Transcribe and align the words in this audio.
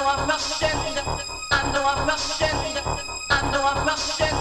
know 0.00 0.08
I'm 0.08 0.28
rushing, 0.28 0.68
I 1.50 1.72
know 1.72 1.84
I'm 1.84 2.08
rushing, 2.08 2.76
I 3.28 3.50
know 3.52 3.64
I'm 3.66 3.86
rushing. 3.86 4.39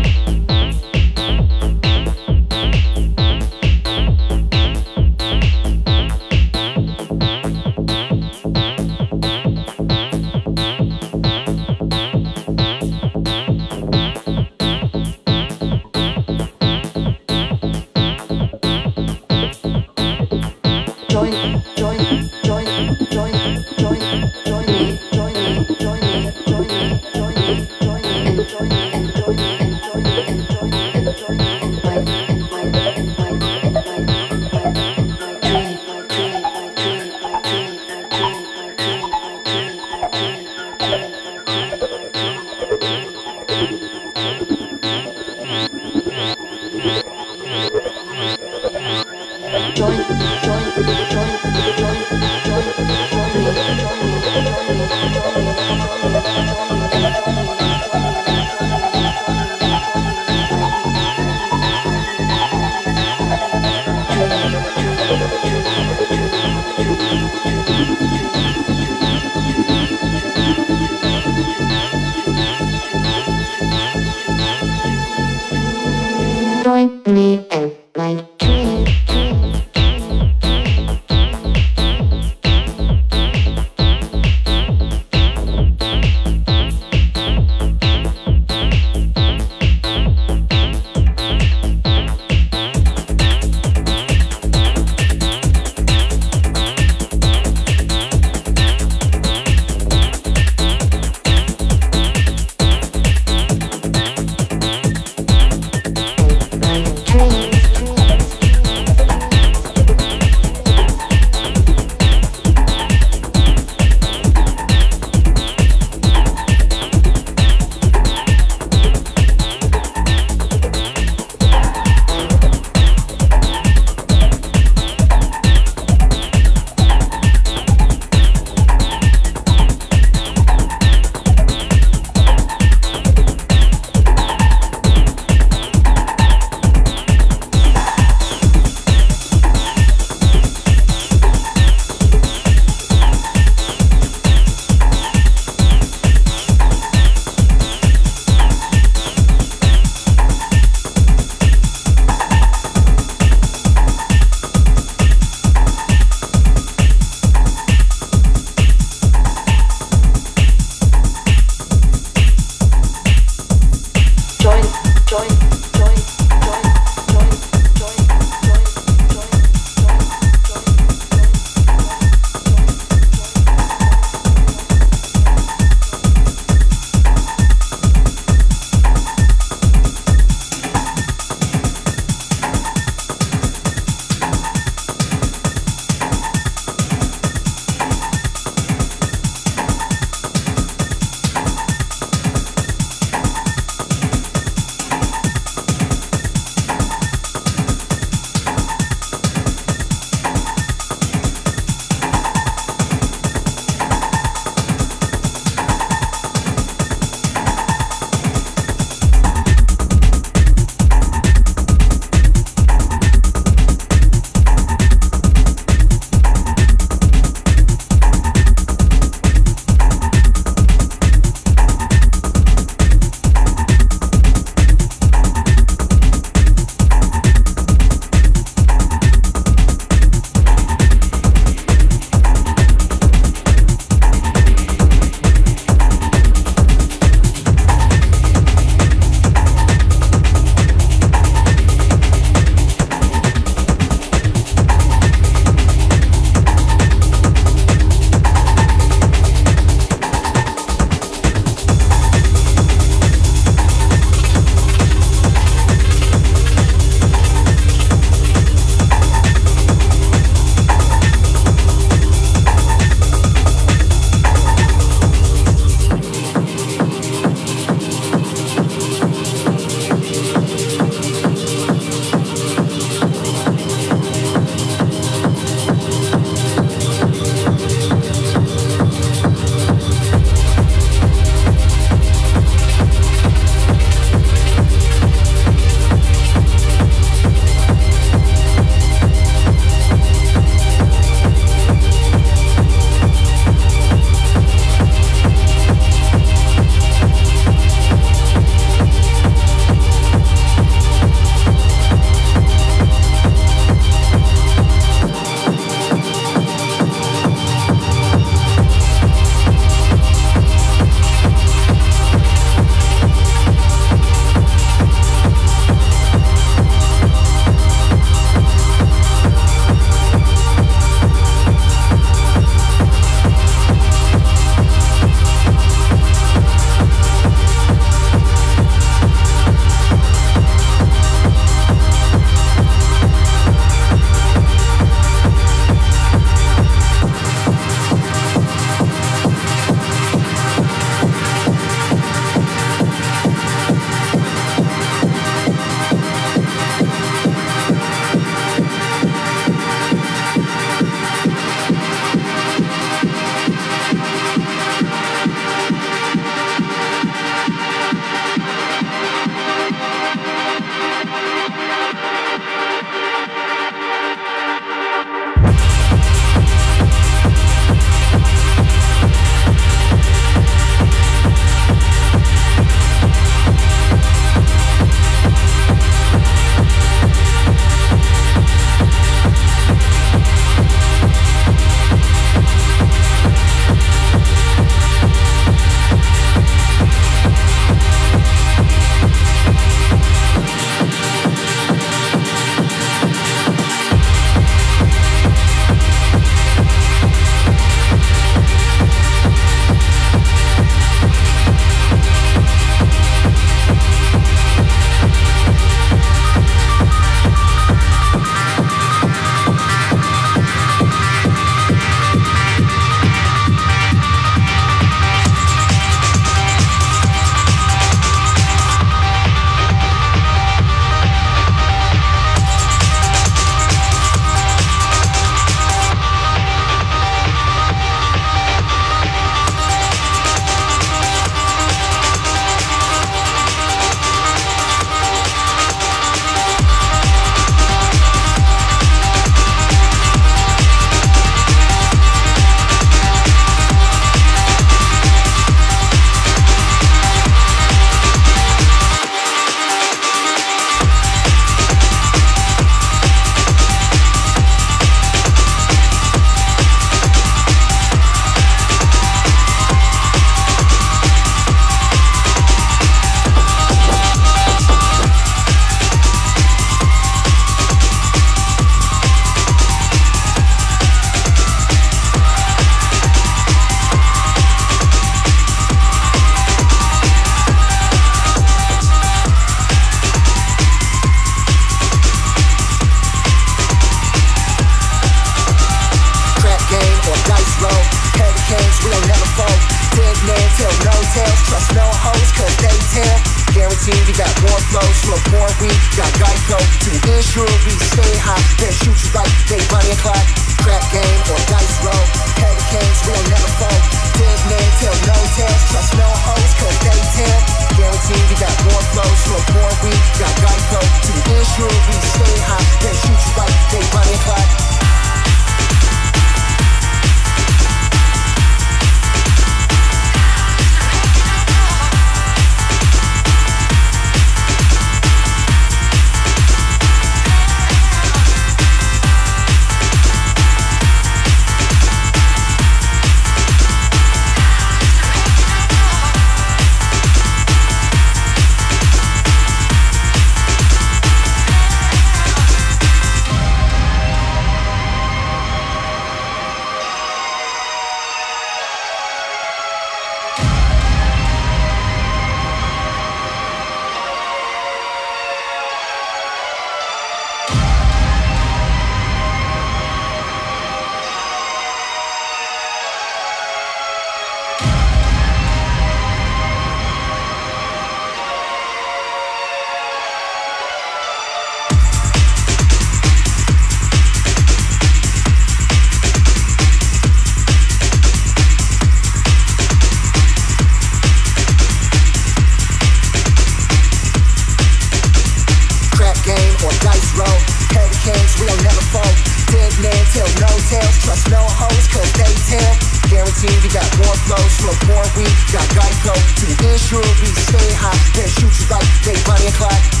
funny 599.31 599.47
o'clock. 599.47 600.00